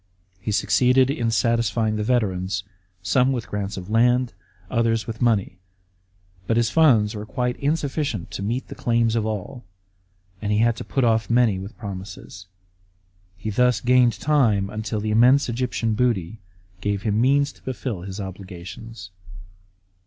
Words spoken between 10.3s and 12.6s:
and he had to put off many with promises.